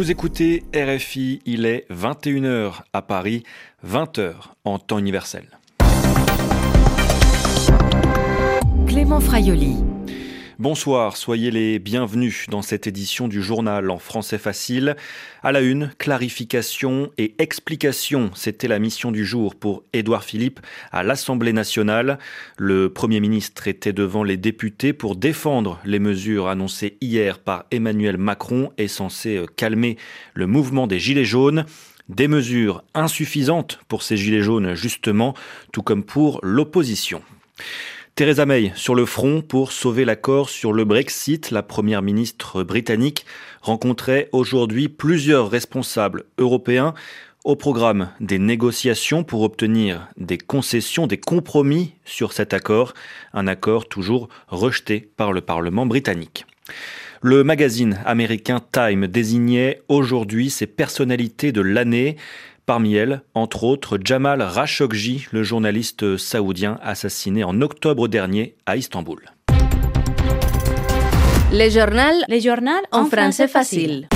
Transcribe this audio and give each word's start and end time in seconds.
Vous 0.00 0.10
écoutez 0.10 0.64
RFI, 0.74 1.42
il 1.44 1.66
est 1.66 1.84
21h 1.90 2.72
à 2.94 3.02
Paris, 3.02 3.42
20h 3.86 4.32
en 4.64 4.78
temps 4.78 4.96
universel. 4.96 5.44
Clément 8.86 9.20
Fraioli. 9.20 9.89
Bonsoir, 10.60 11.16
soyez 11.16 11.50
les 11.50 11.78
bienvenus 11.78 12.44
dans 12.50 12.60
cette 12.60 12.86
édition 12.86 13.28
du 13.28 13.42
journal 13.42 13.88
en 13.88 13.98
français 13.98 14.36
facile. 14.36 14.94
À 15.42 15.52
la 15.52 15.62
une, 15.62 15.90
clarification 15.96 17.10
et 17.16 17.34
explication, 17.38 18.30
c'était 18.34 18.68
la 18.68 18.78
mission 18.78 19.10
du 19.10 19.24
jour 19.24 19.54
pour 19.54 19.84
Édouard 19.94 20.22
Philippe 20.22 20.60
à 20.92 21.02
l'Assemblée 21.02 21.54
nationale. 21.54 22.18
Le 22.58 22.92
Premier 22.92 23.20
ministre 23.20 23.68
était 23.68 23.94
devant 23.94 24.22
les 24.22 24.36
députés 24.36 24.92
pour 24.92 25.16
défendre 25.16 25.80
les 25.86 25.98
mesures 25.98 26.48
annoncées 26.48 26.98
hier 27.00 27.38
par 27.38 27.64
Emmanuel 27.70 28.18
Macron 28.18 28.70
et 28.76 28.86
censées 28.86 29.38
euh, 29.38 29.46
calmer 29.46 29.96
le 30.34 30.46
mouvement 30.46 30.86
des 30.86 30.98
Gilets 30.98 31.24
jaunes. 31.24 31.64
Des 32.10 32.28
mesures 32.28 32.84
insuffisantes 32.92 33.80
pour 33.88 34.02
ces 34.02 34.18
Gilets 34.18 34.42
jaunes, 34.42 34.74
justement, 34.74 35.32
tout 35.72 35.82
comme 35.82 36.04
pour 36.04 36.38
l'opposition. 36.42 37.22
Theresa 38.20 38.44
May 38.44 38.70
sur 38.74 38.94
le 38.94 39.06
front 39.06 39.40
pour 39.40 39.72
sauver 39.72 40.04
l'accord 40.04 40.50
sur 40.50 40.74
le 40.74 40.84
Brexit. 40.84 41.50
La 41.50 41.62
première 41.62 42.02
ministre 42.02 42.62
britannique 42.62 43.24
rencontrait 43.62 44.28
aujourd'hui 44.32 44.90
plusieurs 44.90 45.48
responsables 45.48 46.24
européens 46.36 46.92
au 47.44 47.56
programme 47.56 48.10
des 48.20 48.38
négociations 48.38 49.24
pour 49.24 49.40
obtenir 49.40 50.06
des 50.18 50.36
concessions, 50.36 51.06
des 51.06 51.16
compromis 51.16 51.94
sur 52.04 52.34
cet 52.34 52.52
accord, 52.52 52.92
un 53.32 53.46
accord 53.46 53.88
toujours 53.88 54.28
rejeté 54.48 55.00
par 55.16 55.32
le 55.32 55.40
Parlement 55.40 55.86
britannique. 55.86 56.44
Le 57.22 57.44
magazine 57.44 58.00
américain 58.06 58.62
Time 58.72 59.06
désignait 59.06 59.82
aujourd'hui 59.88 60.48
ses 60.48 60.66
personnalités 60.66 61.52
de 61.52 61.60
l'année. 61.60 62.16
Parmi 62.70 62.94
elles, 62.94 63.22
entre 63.34 63.64
autres, 63.64 63.98
Jamal 64.04 64.48
Khashoggi, 64.54 65.26
le 65.32 65.42
journaliste 65.42 66.16
saoudien 66.16 66.78
assassiné 66.84 67.42
en 67.42 67.62
octobre 67.62 68.06
dernier 68.06 68.54
à 68.64 68.76
Istanbul. 68.76 69.28
Les 71.50 71.68
journaux, 71.68 72.22
les 72.28 72.40
journaux 72.40 72.70
en, 72.92 73.06
français 73.06 73.48
facile. 73.48 74.06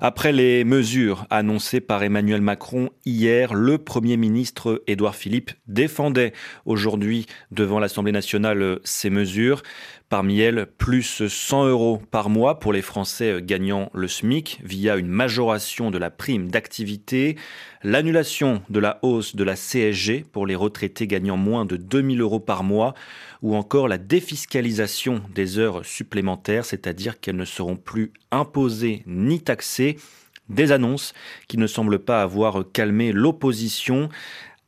Après 0.00 0.32
les 0.32 0.64
mesures 0.64 1.26
annoncées 1.30 1.80
par 1.80 2.02
Emmanuel 2.02 2.40
Macron 2.40 2.90
hier, 3.04 3.54
le 3.54 3.78
Premier 3.78 4.16
ministre 4.16 4.82
Édouard 4.88 5.14
Philippe 5.14 5.52
défendait 5.68 6.32
aujourd'hui 6.64 7.26
devant 7.52 7.78
l'Assemblée 7.78 8.12
nationale 8.12 8.80
ces 8.82 9.08
mesures. 9.08 9.62
Parmi 10.08 10.38
elles, 10.38 10.66
plus 10.78 11.26
100 11.26 11.66
euros 11.66 12.00
par 12.12 12.30
mois 12.30 12.60
pour 12.60 12.72
les 12.72 12.80
Français 12.80 13.40
gagnant 13.42 13.90
le 13.92 14.06
SMIC 14.06 14.60
via 14.62 14.94
une 14.94 15.08
majoration 15.08 15.90
de 15.90 15.98
la 15.98 16.10
prime 16.10 16.48
d'activité, 16.48 17.34
l'annulation 17.82 18.62
de 18.70 18.78
la 18.78 19.00
hausse 19.02 19.34
de 19.34 19.42
la 19.42 19.56
CSG 19.56 20.24
pour 20.30 20.46
les 20.46 20.54
retraités 20.54 21.08
gagnant 21.08 21.36
moins 21.36 21.64
de 21.64 21.76
2000 21.76 22.20
euros 22.20 22.38
par 22.38 22.62
mois, 22.62 22.94
ou 23.42 23.56
encore 23.56 23.88
la 23.88 23.98
défiscalisation 23.98 25.22
des 25.34 25.58
heures 25.58 25.84
supplémentaires, 25.84 26.66
c'est-à-dire 26.66 27.18
qu'elles 27.18 27.34
ne 27.34 27.44
seront 27.44 27.76
plus 27.76 28.12
imposées 28.30 29.02
ni 29.06 29.40
taxées 29.40 29.96
des 30.48 30.70
annonces 30.70 31.14
qui 31.48 31.58
ne 31.58 31.66
semblent 31.66 31.98
pas 31.98 32.22
avoir 32.22 32.62
calmé 32.72 33.10
l'opposition. 33.10 34.08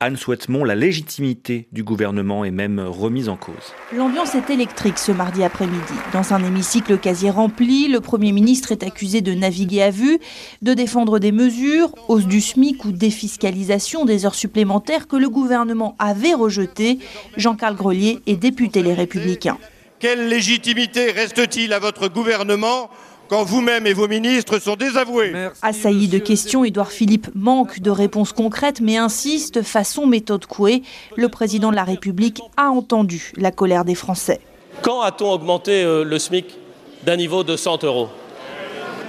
Anne 0.00 0.16
Souhaitemont, 0.16 0.62
la 0.62 0.76
légitimité 0.76 1.66
du 1.72 1.82
gouvernement 1.82 2.44
est 2.44 2.52
même 2.52 2.78
remise 2.78 3.28
en 3.28 3.36
cause. 3.36 3.74
L'ambiance 3.92 4.36
est 4.36 4.48
électrique 4.48 4.96
ce 4.96 5.10
mardi 5.10 5.42
après-midi. 5.42 5.92
Dans 6.12 6.32
un 6.32 6.44
hémicycle 6.44 6.98
quasi 6.98 7.28
rempli, 7.30 7.88
le 7.88 8.00
Premier 8.00 8.30
ministre 8.30 8.70
est 8.70 8.84
accusé 8.84 9.22
de 9.22 9.34
naviguer 9.34 9.82
à 9.82 9.90
vue, 9.90 10.20
de 10.62 10.72
défendre 10.72 11.18
des 11.18 11.32
mesures, 11.32 11.92
hausse 12.06 12.26
du 12.26 12.40
SMIC 12.40 12.84
ou 12.84 12.92
défiscalisation 12.92 14.04
des 14.04 14.24
heures 14.24 14.36
supplémentaires 14.36 15.08
que 15.08 15.16
le 15.16 15.28
gouvernement 15.28 15.96
avait 15.98 16.34
rejetées. 16.34 17.00
Jean-Carl 17.36 17.74
Grelier 17.74 18.20
est 18.28 18.36
député 18.36 18.84
Les 18.84 18.94
Républicains. 18.94 19.58
Quelle 19.98 20.28
légitimité 20.28 21.10
reste-t-il 21.10 21.72
à 21.72 21.80
votre 21.80 22.06
gouvernement? 22.06 22.88
Quand 23.28 23.44
vous-même 23.44 23.86
et 23.86 23.92
vos 23.92 24.08
ministres 24.08 24.58
sont 24.58 24.76
désavoués. 24.76 25.32
Assailli 25.62 26.08
de 26.08 26.18
questions, 26.18 26.64
Édouard 26.64 26.90
Philippe 26.90 27.28
manque 27.34 27.80
de 27.80 27.90
réponses 27.90 28.32
concrètes 28.32 28.80
mais 28.80 28.96
insiste 28.96 29.62
façon 29.62 30.06
méthode 30.06 30.46
Coué. 30.46 30.82
Le 31.16 31.28
président 31.28 31.70
de 31.70 31.76
la 31.76 31.84
République 31.84 32.40
a 32.56 32.70
entendu 32.70 33.32
la 33.36 33.50
colère 33.50 33.84
des 33.84 33.94
Français. 33.94 34.40
Quand 34.82 35.00
a-t-on 35.00 35.32
augmenté 35.32 35.82
euh, 35.82 36.04
le 36.04 36.18
SMIC 36.18 36.56
d'un 37.04 37.16
niveau 37.16 37.44
de 37.44 37.56
100 37.56 37.84
euros? 37.84 38.08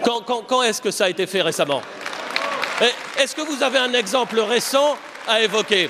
Quand, 0.03 0.22
quand 0.47 0.63
est-ce 0.63 0.81
que 0.81 0.91
ça 0.91 1.06
a 1.06 1.09
été 1.09 1.28
fait 1.28 1.41
récemment? 1.41 1.81
Est-ce 3.22 3.36
que 3.36 3.41
vous 3.41 3.62
avez 3.63 3.78
un 3.78 3.94
exemple 3.94 4.40
récent 4.40 4.96
à 5.28 5.41
évoquer? 5.41 5.90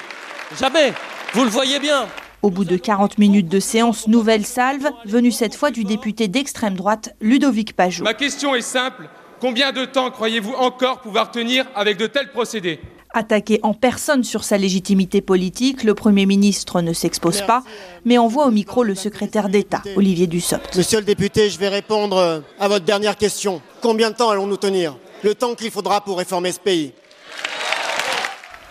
Jamais. 0.60 0.94
Vous 1.34 1.44
le 1.44 1.50
voyez 1.50 1.80
bien. 1.80 2.08
Au 2.42 2.50
bout 2.50 2.64
de 2.64 2.78
40 2.78 3.18
minutes 3.18 3.50
de 3.50 3.60
séance, 3.60 4.08
nouvelle 4.08 4.46
salve, 4.46 4.90
venue 5.04 5.32
cette 5.32 5.56
fois 5.56 5.72
du 5.72 5.84
député 5.84 6.30
d'extrême 6.30 6.76
droite 6.76 7.14
Ludovic 7.20 7.76
Pajot. 7.76 8.06
Ma 8.06 8.14
question 8.14 8.56
est 8.56 8.62
simple. 8.62 9.10
Combien 9.42 9.74
de 9.74 9.84
temps 9.84 10.10
croyez-vous 10.10 10.54
encore 10.54 11.02
pouvoir 11.02 11.32
tenir 11.32 11.66
avec 11.76 11.98
de 11.98 12.08
tels 12.08 12.32
procédés? 12.32 12.80
Attaqué 13.14 13.60
en 13.62 13.74
personne 13.74 14.24
sur 14.24 14.46
sa 14.46 14.58
légitimité 14.58 15.20
politique, 15.20 15.84
le 15.84 15.94
Premier 15.96 16.26
ministre 16.26 16.82
ne 16.82 16.94
s'expose 16.94 17.42
pas, 17.42 17.64
mais 18.06 18.18
envoie 18.18 18.46
au 18.48 18.52
micro 18.52 18.84
le 18.84 18.96
secrétaire 18.96 19.50
d'État, 19.50 19.82
Olivier 19.98 20.28
Dussopt. 20.28 20.78
Monsieur 20.78 21.00
le 21.00 21.06
député, 21.06 21.50
je 21.50 21.60
vais 21.60 21.70
répondre 21.70 22.44
à 22.58 22.68
votre 22.70 22.86
dernière 22.86 23.18
question. 23.18 23.62
Combien 23.82 24.12
de 24.12 24.16
temps 24.16 24.30
allons-nous 24.30 24.58
tenir? 24.58 24.96
Le 25.24 25.36
temps 25.36 25.56
qu'il 25.56 25.72
faudra 25.72 26.00
pour 26.00 26.20
réformer 26.20 26.54
ce 26.54 26.60
pays. 26.60 26.94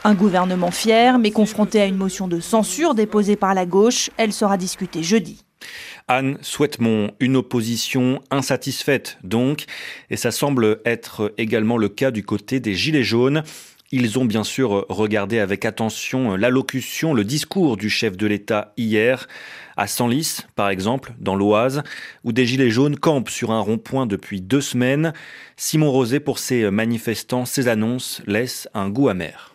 Un 0.05 0.15
gouvernement 0.15 0.71
fier, 0.71 1.19
mais 1.19 1.31
confronté 1.31 1.81
à 1.81 1.87
une 1.87 1.97
motion 1.97 2.29
de 2.29 2.41
censure 2.41 2.95
déposée 2.95 3.37
par 3.37 3.55
la 3.55 3.67
gauche. 3.67 4.11
Elle 4.17 4.33
sera 4.33 4.57
discutée 4.57 5.03
jeudi. 5.03 5.45
Anne 6.07 6.39
Souhaitemont, 6.41 7.11
une 7.21 7.37
opposition 7.37 8.23
insatisfaite 8.31 9.19
donc, 9.25 9.65
et 10.09 10.17
ça 10.17 10.31
semble 10.31 10.81
être 10.85 11.35
également 11.37 11.77
le 11.77 11.89
cas 11.89 12.11
du 12.11 12.23
côté 12.23 12.61
des 12.61 12.75
Gilets 12.75 13.03
jaunes. 13.03 13.43
Ils 13.91 14.19
ont 14.19 14.25
bien 14.25 14.45
sûr 14.45 14.87
regardé 14.89 15.39
avec 15.39 15.65
attention 15.65 16.37
l'allocution, 16.37 17.15
le 17.15 17.25
discours 17.25 17.77
du 17.77 17.89
chef 17.89 18.17
de 18.17 18.27
l'État 18.27 18.73
hier, 18.77 19.29
à 19.79 19.87
Senlis, 19.87 20.41
par 20.57 20.69
exemple, 20.69 21.15
dans 21.19 21.35
l'Oise, 21.35 21.83
où 22.23 22.33
des 22.33 22.45
gilets 22.45 22.71
jaunes 22.71 22.97
campent 22.97 23.31
sur 23.31 23.51
un 23.51 23.61
rond-point 23.61 24.05
depuis 24.05 24.43
deux 24.43 24.61
semaines. 24.61 25.15
Simon 25.57 25.91
Rosé, 25.91 26.21
pour 26.21 26.39
ces 26.39 26.71
manifestants, 26.71 27.47
ces 27.47 27.67
annonces 27.67 28.21
laissent 28.27 28.69
un 28.75 28.91
goût 28.91 29.09
amer. 29.09 29.55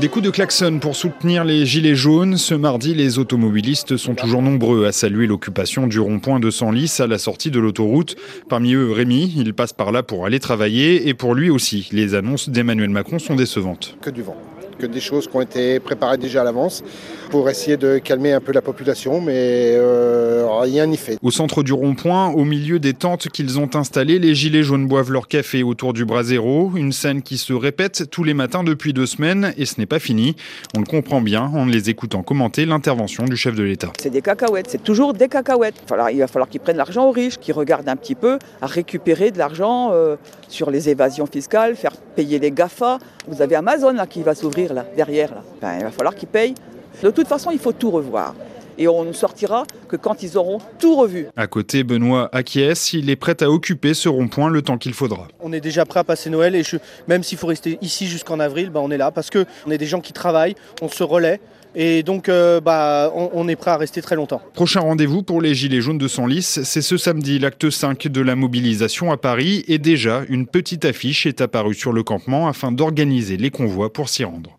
Des 0.00 0.08
coups 0.08 0.26
de 0.26 0.30
klaxon 0.30 0.78
pour 0.78 0.94
soutenir 0.94 1.42
les 1.42 1.64
gilets 1.64 1.94
jaunes. 1.94 2.36
Ce 2.36 2.52
mardi, 2.52 2.92
les 2.92 3.18
automobilistes 3.18 3.96
sont 3.96 4.14
toujours 4.14 4.42
nombreux 4.42 4.84
à 4.84 4.92
saluer 4.92 5.26
l'occupation 5.26 5.86
du 5.86 5.98
rond-point 6.00 6.38
de 6.38 6.50
Senlis 6.50 6.96
à 6.98 7.06
la 7.06 7.16
sortie 7.16 7.50
de 7.50 7.58
l'autoroute. 7.58 8.14
Parmi 8.50 8.74
eux, 8.74 8.92
Rémi, 8.92 9.32
il 9.34 9.54
passe 9.54 9.72
par 9.72 9.92
là 9.92 10.02
pour 10.02 10.26
aller 10.26 10.38
travailler 10.38 11.08
et 11.08 11.14
pour 11.14 11.34
lui 11.34 11.48
aussi, 11.48 11.88
les 11.92 12.14
annonces 12.14 12.50
d'Emmanuel 12.50 12.90
Macron 12.90 13.18
sont 13.18 13.36
décevantes. 13.36 13.96
Que 14.02 14.10
du 14.10 14.20
vent 14.20 14.36
que 14.78 14.86
des 14.86 15.00
choses 15.00 15.28
qui 15.28 15.36
ont 15.36 15.40
été 15.40 15.80
préparées 15.80 16.18
déjà 16.18 16.42
à 16.42 16.44
l'avance 16.44 16.82
pour 17.30 17.48
essayer 17.50 17.76
de 17.76 17.98
calmer 17.98 18.32
un 18.32 18.40
peu 18.40 18.52
la 18.52 18.62
population, 18.62 19.20
mais 19.20 19.74
euh, 19.74 20.46
rien 20.60 20.86
n'y 20.86 20.96
fait. 20.96 21.18
Au 21.22 21.30
centre 21.30 21.62
du 21.62 21.72
rond-point, 21.72 22.28
au 22.28 22.44
milieu 22.44 22.78
des 22.78 22.94
tentes 22.94 23.28
qu'ils 23.28 23.58
ont 23.58 23.70
installées, 23.74 24.18
les 24.18 24.34
gilets 24.34 24.62
jaunes 24.62 24.86
boivent 24.86 25.10
leur 25.10 25.28
café 25.28 25.62
autour 25.62 25.92
du 25.92 26.04
brasero, 26.04 26.72
une 26.76 26.92
scène 26.92 27.22
qui 27.22 27.38
se 27.38 27.52
répète 27.52 28.10
tous 28.10 28.24
les 28.24 28.34
matins 28.34 28.62
depuis 28.62 28.92
deux 28.92 29.06
semaines, 29.06 29.52
et 29.56 29.66
ce 29.66 29.80
n'est 29.80 29.86
pas 29.86 29.98
fini. 29.98 30.36
On 30.76 30.80
le 30.80 30.86
comprend 30.86 31.20
bien 31.20 31.42
en 31.42 31.66
les 31.66 31.90
écoutant 31.90 32.22
commenter 32.22 32.64
l'intervention 32.64 33.24
du 33.24 33.36
chef 33.36 33.54
de 33.54 33.62
l'État. 33.62 33.92
C'est 34.00 34.10
des 34.10 34.22
cacahuètes, 34.22 34.66
c'est 34.68 34.82
toujours 34.82 35.12
des 35.14 35.28
cacahuètes. 35.28 35.82
il 36.12 36.18
va 36.18 36.26
falloir 36.26 36.48
qu'ils 36.48 36.60
prennent 36.60 36.76
l'argent 36.76 37.08
aux 37.08 37.12
riches, 37.12 37.38
qu'ils 37.38 37.54
regardent 37.54 37.88
un 37.88 37.96
petit 37.96 38.14
peu 38.14 38.38
à 38.60 38.66
récupérer 38.66 39.30
de 39.30 39.38
l'argent 39.38 39.90
euh, 39.92 40.16
sur 40.48 40.70
les 40.70 40.88
évasions 40.88 41.26
fiscales, 41.26 41.76
faire 41.76 41.96
payer 42.14 42.38
les 42.38 42.50
GAFA. 42.50 42.98
Vous 43.28 43.42
avez 43.42 43.56
Amazon 43.56 43.92
là 43.92 44.06
qui 44.06 44.22
va 44.22 44.34
s'ouvrir 44.34 44.65
là, 44.74 44.84
derrière. 44.94 45.34
Là. 45.34 45.42
Ben, 45.60 45.78
il 45.78 45.84
va 45.84 45.90
falloir 45.90 46.14
qu'ils 46.14 46.28
payent. 46.28 46.54
De 47.02 47.10
toute 47.10 47.28
façon, 47.28 47.50
il 47.50 47.58
faut 47.58 47.72
tout 47.72 47.90
revoir. 47.90 48.34
Et 48.78 48.88
on 48.88 49.04
ne 49.04 49.12
sortira 49.12 49.64
que 49.88 49.96
quand 49.96 50.22
ils 50.22 50.36
auront 50.36 50.58
tout 50.78 50.96
revu. 50.96 51.28
À 51.36 51.46
côté, 51.46 51.84
Benoît 51.84 52.28
acquiesce. 52.32 52.92
Il 52.92 53.10
est 53.10 53.16
prêt 53.16 53.42
à 53.42 53.50
occuper 53.50 53.94
ce 53.94 54.08
rond-point 54.08 54.50
le 54.50 54.62
temps 54.62 54.78
qu'il 54.78 54.92
faudra. 54.94 55.28
On 55.40 55.52
est 55.52 55.60
déjà 55.60 55.84
prêt 55.84 56.00
à 56.00 56.04
passer 56.04 56.30
Noël 56.30 56.54
et 56.54 56.62
je, 56.62 56.76
même 57.08 57.22
s'il 57.22 57.38
faut 57.38 57.46
rester 57.46 57.78
ici 57.80 58.06
jusqu'en 58.06 58.40
avril, 58.40 58.70
ben 58.70 58.80
on 58.80 58.90
est 58.90 58.98
là 58.98 59.10
parce 59.10 59.30
qu'on 59.30 59.70
est 59.70 59.78
des 59.78 59.86
gens 59.86 60.00
qui 60.00 60.12
travaillent, 60.12 60.54
on 60.82 60.88
se 60.88 61.02
relaie. 61.02 61.40
Et 61.78 62.02
donc, 62.02 62.30
euh, 62.30 62.58
bah, 62.58 63.12
on, 63.14 63.28
on, 63.34 63.48
est 63.48 63.56
prêt 63.56 63.70
à 63.70 63.76
rester 63.76 64.00
très 64.00 64.16
longtemps. 64.16 64.40
Prochain 64.54 64.80
rendez-vous 64.80 65.22
pour 65.22 65.42
les 65.42 65.54
Gilets 65.54 65.82
jaunes 65.82 65.98
de 65.98 66.08
Senlis, 66.08 66.42
c'est 66.42 66.80
ce 66.80 66.96
samedi, 66.96 67.38
l'acte 67.38 67.68
5 67.68 68.08
de 68.08 68.20
la 68.22 68.34
mobilisation 68.34 69.12
à 69.12 69.18
Paris. 69.18 69.62
Et 69.68 69.76
déjà, 69.76 70.22
une 70.30 70.46
petite 70.46 70.86
affiche 70.86 71.26
est 71.26 71.42
apparue 71.42 71.74
sur 71.74 71.92
le 71.92 72.02
campement 72.02 72.48
afin 72.48 72.72
d'organiser 72.72 73.36
les 73.36 73.50
convois 73.50 73.92
pour 73.92 74.08
s'y 74.08 74.24
rendre. 74.24 74.58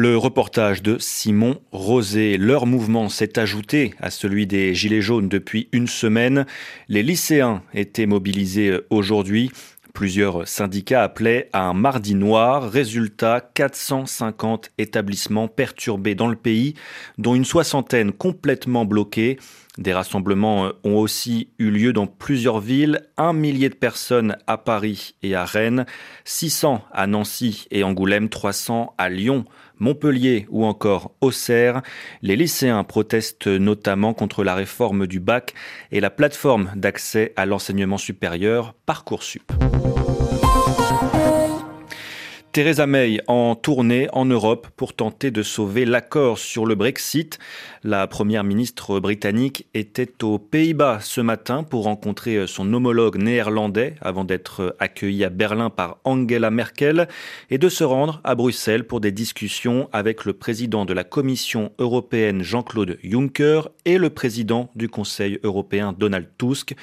Le 0.00 0.16
reportage 0.16 0.80
de 0.80 0.96
Simon 1.00 1.60
Rosé. 1.72 2.36
Leur 2.36 2.66
mouvement 2.66 3.08
s'est 3.08 3.36
ajouté 3.36 3.94
à 3.98 4.10
celui 4.10 4.46
des 4.46 4.72
Gilets 4.72 5.00
jaunes 5.00 5.28
depuis 5.28 5.68
une 5.72 5.88
semaine. 5.88 6.46
Les 6.88 7.02
lycéens 7.02 7.64
étaient 7.74 8.06
mobilisés 8.06 8.78
aujourd'hui. 8.90 9.50
Plusieurs 9.94 10.46
syndicats 10.46 11.02
appelaient 11.02 11.48
à 11.52 11.62
un 11.62 11.74
mardi 11.74 12.14
noir. 12.14 12.70
Résultat, 12.70 13.50
450 13.54 14.70
établissements 14.78 15.48
perturbés 15.48 16.14
dans 16.14 16.28
le 16.28 16.36
pays, 16.36 16.74
dont 17.16 17.34
une 17.34 17.44
soixantaine 17.44 18.12
complètement 18.12 18.84
bloqués. 18.84 19.36
Des 19.78 19.92
rassemblements 19.92 20.72
ont 20.82 20.96
aussi 20.96 21.50
eu 21.58 21.70
lieu 21.70 21.92
dans 21.92 22.06
plusieurs 22.06 22.58
villes, 22.58 23.00
un 23.16 23.32
millier 23.32 23.68
de 23.68 23.74
personnes 23.74 24.36
à 24.46 24.58
Paris 24.58 25.14
et 25.22 25.36
à 25.36 25.44
Rennes, 25.44 25.86
600 26.24 26.84
à 26.92 27.06
Nancy 27.06 27.66
et 27.70 27.84
Angoulême, 27.84 28.28
300 28.28 28.94
à 28.98 29.08
Lyon, 29.08 29.44
Montpellier 29.78 30.46
ou 30.50 30.64
encore 30.64 31.12
Auxerre. 31.20 31.82
Les 32.22 32.36
lycéens 32.36 32.84
protestent 32.84 33.46
notamment 33.46 34.14
contre 34.14 34.44
la 34.44 34.54
réforme 34.54 35.06
du 35.06 35.20
bac 35.20 35.54
et 35.92 36.00
la 36.00 36.10
plateforme 36.10 36.70
d'accès 36.76 37.32
à 37.36 37.46
l'enseignement 37.46 37.98
supérieur 37.98 38.74
Parcoursup. 38.86 39.52
Theresa 42.52 42.86
May 42.86 43.20
en 43.26 43.54
tournée 43.54 44.08
en 44.12 44.24
Europe 44.24 44.68
pour 44.74 44.94
tenter 44.94 45.30
de 45.30 45.42
sauver 45.42 45.84
l'accord 45.84 46.38
sur 46.38 46.64
le 46.64 46.74
Brexit. 46.74 47.38
La 47.84 48.06
première 48.06 48.42
ministre 48.42 49.00
britannique 49.00 49.66
était 49.74 50.24
aux 50.24 50.38
Pays-Bas 50.38 50.98
ce 51.02 51.20
matin 51.20 51.62
pour 51.62 51.84
rencontrer 51.84 52.46
son 52.46 52.72
homologue 52.72 53.18
néerlandais 53.18 53.96
avant 54.00 54.24
d'être 54.24 54.74
accueillie 54.78 55.24
à 55.24 55.30
Berlin 55.30 55.68
par 55.68 55.98
Angela 56.04 56.50
Merkel 56.50 57.06
et 57.50 57.58
de 57.58 57.68
se 57.68 57.84
rendre 57.84 58.20
à 58.24 58.34
Bruxelles 58.34 58.86
pour 58.86 59.00
des 59.00 59.12
discussions 59.12 59.88
avec 59.92 60.24
le 60.24 60.32
président 60.32 60.86
de 60.86 60.94
la 60.94 61.04
Commission 61.04 61.72
européenne 61.78 62.42
Jean-Claude 62.42 62.98
Juncker 63.04 63.68
et 63.84 63.98
le 63.98 64.10
président 64.10 64.70
du 64.74 64.88
Conseil 64.88 65.38
européen 65.42 65.94
Donald 65.96 66.28
Tusk. 66.38 66.74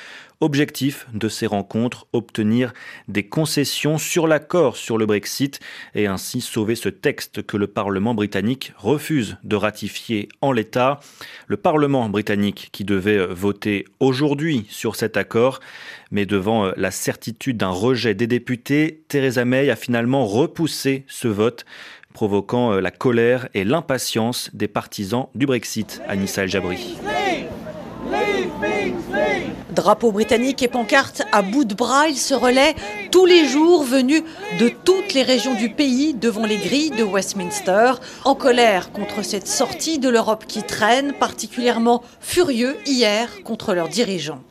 Objectif 0.45 1.07
de 1.11 1.27
ces 1.27 1.47
rencontres, 1.47 2.05
obtenir 2.13 2.71
des 3.07 3.23
concessions 3.23 3.97
sur 3.97 4.27
l'accord 4.27 4.77
sur 4.77 4.99
le 4.99 5.07
Brexit 5.07 5.59
et 5.95 6.05
ainsi 6.05 6.39
sauver 6.39 6.75
ce 6.75 6.87
texte 6.87 7.41
que 7.41 7.57
le 7.57 7.65
Parlement 7.65 8.13
britannique 8.13 8.71
refuse 8.77 9.37
de 9.43 9.55
ratifier 9.55 10.29
en 10.41 10.51
l'état. 10.51 10.99
Le 11.47 11.57
Parlement 11.57 12.09
britannique 12.09 12.69
qui 12.71 12.83
devait 12.83 13.25
voter 13.25 13.85
aujourd'hui 13.99 14.67
sur 14.69 14.95
cet 14.95 15.17
accord, 15.17 15.61
mais 16.11 16.27
devant 16.27 16.71
la 16.77 16.91
certitude 16.91 17.57
d'un 17.57 17.69
rejet 17.69 18.13
des 18.13 18.27
députés, 18.27 19.03
Theresa 19.07 19.45
May 19.45 19.71
a 19.71 19.75
finalement 19.75 20.27
repoussé 20.27 21.05
ce 21.07 21.27
vote 21.27 21.65
provoquant 22.13 22.73
la 22.73 22.91
colère 22.91 23.49
et 23.55 23.63
l'impatience 23.63 24.51
des 24.53 24.67
partisans 24.67 25.25
du 25.33 25.47
Brexit, 25.47 26.03
Anissa 26.07 26.43
El 26.43 26.49
Jabri. 26.49 26.97
Drapeau 29.71 30.11
britannique 30.11 30.63
et 30.63 30.67
pancarte 30.67 31.23
à 31.31 31.41
bout 31.41 31.65
de 31.65 31.75
bras, 31.75 32.07
il 32.07 32.17
se 32.17 32.33
relaient 32.33 32.75
tous 33.11 33.25
les 33.25 33.45
jours 33.45 33.83
venus 33.83 34.23
de 34.59 34.69
toutes 34.69 35.13
les 35.13 35.23
régions 35.23 35.53
du 35.53 35.69
pays 35.69 36.13
devant 36.13 36.45
les 36.45 36.57
grilles 36.57 36.91
de 36.91 37.03
Westminster, 37.03 37.93
en 38.23 38.35
colère 38.35 38.91
contre 38.91 39.23
cette 39.23 39.47
sortie 39.47 39.99
de 39.99 40.09
l'Europe 40.09 40.45
qui 40.47 40.63
traîne, 40.63 41.13
particulièrement 41.13 42.03
furieux 42.21 42.77
hier 42.85 43.43
contre 43.43 43.73
leurs 43.73 43.89
dirigeants. 43.89 44.41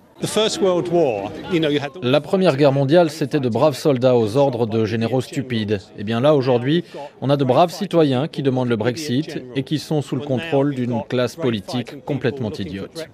La 2.03 2.21
Première 2.21 2.57
Guerre 2.57 2.73
mondiale, 2.73 3.11
c'était 3.11 3.41
de 3.41 3.49
braves 3.49 3.77
soldats 3.77 4.17
aux 4.17 4.37
ordres 4.37 4.67
de 4.67 4.85
généraux 4.85 5.21
stupides. 5.21 5.81
Et 5.97 6.01
eh 6.01 6.05
bien 6.05 6.21
là, 6.21 6.35
aujourd'hui, 6.35 6.85
on 7.21 7.31
a 7.31 7.37
de 7.37 7.45
braves 7.45 7.73
citoyens 7.73 8.29
qui 8.29 8.43
demandent 8.43 8.69
le 8.69 8.77
Brexit 8.77 9.43
et 9.55 9.63
qui 9.63 9.79
sont 9.79 10.03
sous 10.03 10.17
le 10.17 10.23
contrôle 10.23 10.75
d'une 10.75 11.03
classe 11.09 11.37
politique 11.37 12.05
complètement 12.05 12.51
idiote. 12.53 13.09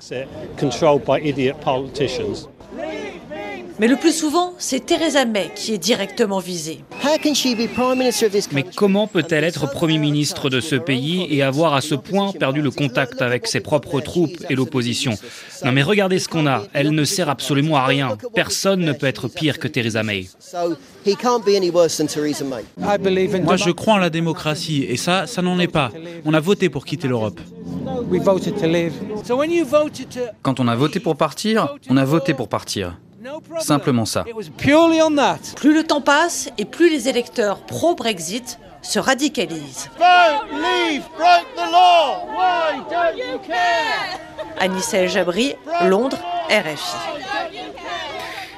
Mais 3.80 3.88
le 3.88 3.96
plus 3.96 4.12
souvent, 4.12 4.52
c'est 4.58 4.84
Theresa 4.84 5.24
May 5.24 5.50
qui 5.56 5.72
est 5.72 5.78
directement 5.78 6.38
visée. 6.38 6.84
Mais 8.52 8.64
comment 8.76 9.06
peut-elle 9.06 9.42
être 9.42 9.70
Premier 9.70 9.96
ministre 9.96 10.50
de 10.50 10.60
ce 10.60 10.76
pays 10.76 11.26
et 11.30 11.42
avoir 11.42 11.72
à 11.72 11.80
ce 11.80 11.94
point 11.94 12.32
perdu 12.32 12.60
le 12.60 12.70
contact 12.70 13.22
avec 13.22 13.46
ses 13.46 13.60
propres 13.60 14.02
troupes 14.02 14.36
et 14.50 14.54
l'opposition? 14.54 15.14
Non 15.64 15.72
mais 15.72 15.82
regardez 15.82 16.18
ce 16.18 16.28
qu'on 16.28 16.46
a, 16.46 16.64
elle 16.74 16.90
ne 16.90 17.04
sert 17.04 17.30
absolument 17.30 17.76
à 17.76 17.86
rien. 17.86 18.18
Personne 18.34 18.80
ne 18.80 18.92
peut 18.92 19.06
être 19.06 19.28
pire 19.28 19.58
que 19.58 19.66
Theresa 19.66 20.02
May. 20.02 20.28
Moi 23.42 23.56
je 23.56 23.70
crois 23.70 23.94
en 23.94 23.98
la 23.98 24.10
démocratie 24.10 24.84
et 24.86 24.98
ça, 24.98 25.26
ça 25.26 25.40
n'en 25.40 25.58
est 25.58 25.68
pas. 25.68 25.90
On 26.26 26.34
a 26.34 26.40
voté 26.40 26.68
pour 26.68 26.84
quitter 26.84 27.08
l'Europe. 27.08 27.40
Quand 30.42 30.60
on 30.60 30.68
a 30.68 30.76
voté 30.76 31.00
pour 31.00 31.16
partir, 31.16 31.76
on 31.88 31.96
a 31.96 32.04
voté 32.04 32.34
pour 32.34 32.50
partir. 32.50 32.98
Simplement 33.60 34.04
ça. 34.04 34.24
Plus 35.56 35.74
le 35.74 35.84
temps 35.84 36.00
passe 36.00 36.48
et 36.58 36.64
plus 36.64 36.90
les 36.90 37.08
électeurs 37.08 37.58
pro-Brexit 37.60 38.58
se 38.82 38.98
radicalisent. 38.98 39.90
Anissa 44.58 45.06
Jabri, 45.06 45.54
Londres, 45.82 46.18
RFI. 46.48 47.59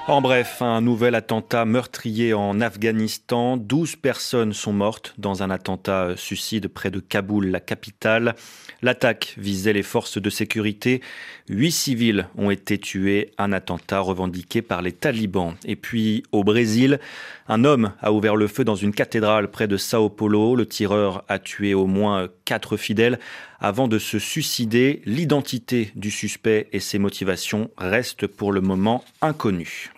En 0.08 0.20
bref, 0.20 0.60
un 0.62 0.80
nouvel 0.80 1.14
attentat 1.14 1.64
meurtrier 1.64 2.34
en 2.34 2.60
Afghanistan. 2.60 3.56
12 3.56 3.94
personnes 3.94 4.52
sont 4.52 4.72
mortes 4.72 5.14
dans 5.16 5.44
un 5.44 5.50
attentat 5.50 6.16
suicide 6.16 6.66
près 6.66 6.90
de 6.90 6.98
Kaboul, 6.98 7.46
la 7.46 7.60
capitale. 7.60 8.34
L'attaque 8.82 9.34
visait 9.38 9.72
les 9.72 9.84
forces 9.84 10.20
de 10.20 10.28
sécurité. 10.28 11.02
Huit 11.48 11.70
civils 11.70 12.26
ont 12.36 12.50
été 12.50 12.78
tués. 12.78 13.30
Un 13.38 13.52
attentat 13.52 14.00
revendiqué 14.00 14.60
par 14.60 14.82
les 14.82 14.90
talibans. 14.90 15.54
Et 15.64 15.76
puis, 15.76 16.24
au 16.32 16.42
Brésil, 16.42 16.98
un 17.46 17.64
homme 17.64 17.92
a 18.00 18.12
ouvert 18.12 18.34
le 18.34 18.48
feu 18.48 18.64
dans 18.64 18.74
une 18.74 18.92
cathédrale 18.92 19.52
près 19.52 19.68
de 19.68 19.76
Sao 19.76 20.08
Paulo. 20.08 20.56
Le 20.56 20.66
tireur 20.66 21.24
a 21.28 21.38
tué 21.38 21.74
au 21.74 21.86
moins 21.86 22.28
quatre 22.44 22.76
fidèles 22.76 23.20
avant 23.60 23.86
de 23.86 24.00
se 24.00 24.18
suicider. 24.18 25.00
L'identité 25.06 25.92
du 25.94 26.10
suspect 26.10 26.68
et 26.72 26.80
ses 26.80 26.98
motivations 26.98 27.70
restent 27.78 28.26
pour 28.26 28.50
le 28.50 28.60
moment 28.60 29.04
inconnues. 29.22 29.92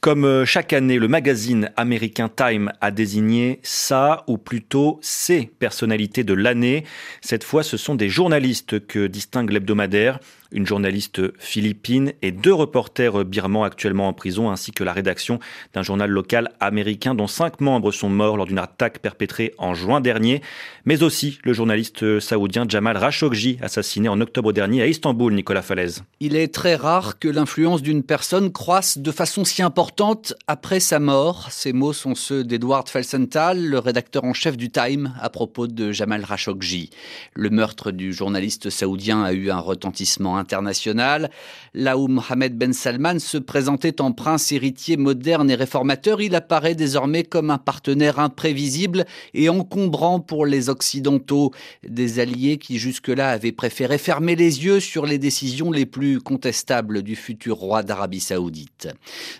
Comme 0.00 0.24
euh, 0.24 0.46
chaque 0.46 0.72
année, 0.72 0.98
le 0.98 1.08
magazine 1.08 1.70
américain 1.76 2.30
Time 2.34 2.72
a 2.80 2.90
désigné 2.90 3.60
sa 3.62 4.24
ou 4.28 4.38
plutôt 4.38 4.98
ses 5.02 5.50
personnalités 5.58 6.24
de 6.24 6.32
l'année. 6.32 6.84
Cette 7.20 7.44
fois, 7.44 7.62
ce 7.62 7.76
sont 7.76 7.94
des 7.94 8.08
journalistes 8.08 8.86
que 8.86 9.06
distingue 9.06 9.50
l'hebdomadaire 9.50 10.18
une 10.52 10.66
journaliste 10.66 11.20
philippine 11.38 12.12
et 12.22 12.32
deux 12.32 12.52
reporters 12.52 13.24
birmans 13.24 13.64
actuellement 13.64 14.08
en 14.08 14.12
prison, 14.12 14.50
ainsi 14.50 14.72
que 14.72 14.84
la 14.84 14.92
rédaction 14.92 15.38
d'un 15.74 15.82
journal 15.82 16.10
local 16.10 16.50
américain 16.60 17.14
dont 17.14 17.26
cinq 17.26 17.60
membres 17.60 17.92
sont 17.92 18.08
morts 18.08 18.36
lors 18.36 18.46
d'une 18.46 18.58
attaque 18.58 18.98
perpétrée 18.98 19.54
en 19.58 19.74
juin 19.74 20.00
dernier, 20.00 20.42
mais 20.84 21.02
aussi 21.02 21.38
le 21.44 21.52
journaliste 21.52 22.20
saoudien 22.20 22.64
Jamal 22.68 22.98
Khashoggi, 22.98 23.58
assassiné 23.62 24.08
en 24.08 24.20
octobre 24.20 24.52
dernier 24.52 24.82
à 24.82 24.86
Istanbul, 24.86 25.34
Nicolas 25.34 25.62
Falaise. 25.62 26.02
Il 26.20 26.36
est 26.36 26.52
très 26.52 26.74
rare 26.74 27.18
que 27.18 27.28
l'influence 27.28 27.82
d'une 27.82 28.02
personne 28.02 28.52
croisse 28.52 28.98
de 28.98 29.12
façon 29.12 29.44
si 29.44 29.62
importante 29.62 30.34
après 30.46 30.80
sa 30.80 30.98
mort. 30.98 31.48
Ces 31.50 31.72
mots 31.72 31.92
sont 31.92 32.14
ceux 32.14 32.44
d'Edward 32.44 32.88
Felsenthal, 32.88 33.64
le 33.64 33.78
rédacteur 33.78 34.24
en 34.24 34.32
chef 34.32 34.56
du 34.56 34.70
Time, 34.70 35.14
à 35.20 35.30
propos 35.30 35.66
de 35.66 35.92
Jamal 35.92 36.26
Khashoggi. 36.26 36.90
Le 37.34 37.50
meurtre 37.50 37.90
du 37.90 38.12
journaliste 38.12 38.70
saoudien 38.70 39.22
a 39.22 39.32
eu 39.32 39.50
un 39.50 39.60
retentissement 39.60 40.36
international. 40.40 41.30
Là 41.74 41.96
où 41.96 42.08
Mohamed 42.08 42.58
Ben 42.58 42.72
Salman 42.72 43.20
se 43.20 43.38
présentait 43.38 44.00
en 44.00 44.10
prince 44.10 44.50
héritier 44.50 44.96
moderne 44.96 45.48
et 45.50 45.54
réformateur, 45.54 46.20
il 46.20 46.34
apparaît 46.34 46.74
désormais 46.74 47.22
comme 47.22 47.50
un 47.50 47.58
partenaire 47.58 48.18
imprévisible 48.18 49.04
et 49.34 49.48
encombrant 49.48 50.18
pour 50.18 50.46
les 50.46 50.68
Occidentaux, 50.68 51.52
des 51.86 52.18
alliés 52.18 52.58
qui 52.58 52.78
jusque-là 52.78 53.30
avaient 53.30 53.52
préféré 53.52 53.98
fermer 53.98 54.34
les 54.34 54.64
yeux 54.64 54.80
sur 54.80 55.06
les 55.06 55.18
décisions 55.18 55.70
les 55.70 55.86
plus 55.86 56.20
contestables 56.20 57.02
du 57.02 57.14
futur 57.14 57.56
roi 57.56 57.82
d'Arabie 57.82 58.20
saoudite. 58.20 58.88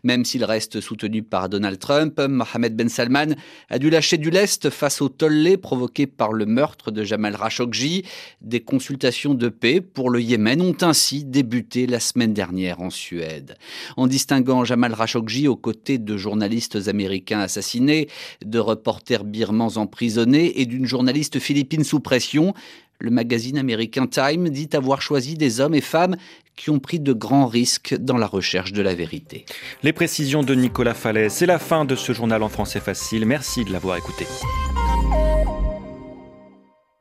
Même 0.05 0.25
s'il 0.25 0.45
reste 0.45 0.81
soutenu 0.81 1.23
par 1.23 1.49
Donald 1.49 1.79
Trump, 1.79 2.21
Mohamed 2.21 2.77
Ben 2.77 2.89
Salman 2.89 3.35
a 3.69 3.79
dû 3.79 3.91
lâcher 3.91 4.19
du 4.19 4.31
lest 4.31 4.71
face 4.71 5.01
au 5.01 5.09
tollé 5.09 5.57
provoqué 5.57 6.07
par 6.07 6.33
le 6.33 6.47
meurtre 6.47 6.91
de 6.91 7.03
Jamal 7.03 7.37
Khashoggi. 7.37 8.05
Des 8.41 8.61
consultations 8.61 9.35
de 9.35 9.49
paix 9.49 9.81
pour 9.81 10.11
le 10.11 10.21
Yémen 10.21 10.61
ont 10.61 10.77
ainsi 10.91 11.25
débuté 11.25 11.87
la 11.87 12.01
semaine 12.01 12.35
dernière 12.35 12.81
en 12.81 12.91
Suède. 12.91 13.57
En 13.97 14.09
distinguant 14.09 14.65
Jamal 14.65 14.97
Khashoggi 14.97 15.47
aux 15.47 15.57
côtés 15.57 15.99
de 15.99 16.17
journalistes 16.17 16.89
américains 16.89 17.39
assassinés, 17.39 18.09
de 18.45 18.59
reporters 18.59 19.23
birmans 19.23 19.77
emprisonnés 19.77 20.61
et 20.61 20.67
d'une 20.67 20.87
journaliste 20.87 21.39
philippine 21.39 21.85
sous 21.85 22.01
pression, 22.01 22.55
le 22.99 23.11
magazine 23.11 23.57
américain 23.57 24.09
Time 24.09 24.49
dit 24.49 24.69
avoir 24.73 25.01
choisi 25.01 25.35
des 25.35 25.61
hommes 25.61 25.75
et 25.75 25.81
femmes 25.81 26.17
qui 26.57 26.71
ont 26.71 26.81
pris 26.81 26.99
de 26.99 27.13
grands 27.13 27.47
risques 27.47 27.95
dans 27.95 28.19
la 28.19 28.27
recherche 28.27 28.73
de 28.73 28.83
la 28.83 28.95
vérité. 28.95 29.47
Les 29.85 29.93
précisions 29.93 30.43
de 30.43 30.55
Nicolas 30.55 30.95
Fallet, 30.95 31.29
c'est 31.29 31.47
la 31.47 31.61
fin 31.61 31.85
de 31.85 31.95
ce 31.95 32.13
journal 32.13 32.43
en 32.43 32.49
français 32.49 32.81
facile. 32.81 33.25
Merci 33.25 33.65
de 33.65 33.73
l'avoir 33.73 33.97
écouté. 33.97 34.27